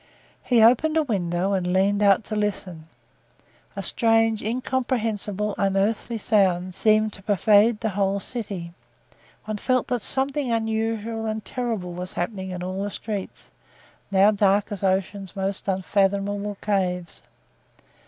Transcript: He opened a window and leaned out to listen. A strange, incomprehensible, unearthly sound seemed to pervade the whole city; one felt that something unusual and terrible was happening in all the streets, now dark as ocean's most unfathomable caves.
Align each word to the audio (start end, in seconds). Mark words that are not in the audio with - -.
He 0.41 0.63
opened 0.63 0.97
a 0.97 1.03
window 1.03 1.53
and 1.53 1.71
leaned 1.73 2.01
out 2.01 2.23
to 2.23 2.35
listen. 2.35 2.87
A 3.75 3.83
strange, 3.83 4.41
incomprehensible, 4.41 5.53
unearthly 5.59 6.17
sound 6.17 6.73
seemed 6.73 7.13
to 7.13 7.21
pervade 7.21 7.79
the 7.81 7.89
whole 7.89 8.19
city; 8.19 8.71
one 9.45 9.57
felt 9.57 9.89
that 9.89 10.01
something 10.01 10.51
unusual 10.51 11.27
and 11.27 11.45
terrible 11.45 11.93
was 11.93 12.13
happening 12.13 12.49
in 12.49 12.63
all 12.63 12.81
the 12.83 12.89
streets, 12.89 13.51
now 14.09 14.31
dark 14.31 14.71
as 14.71 14.81
ocean's 14.83 15.35
most 15.35 15.67
unfathomable 15.67 16.57
caves. 16.61 17.21